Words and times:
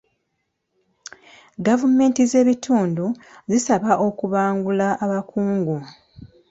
Gavumenti 1.65 2.21
z'ebitundu 2.31 3.05
zisaba 3.51 3.91
okubangula 4.07 4.87
abakungu. 5.05 5.77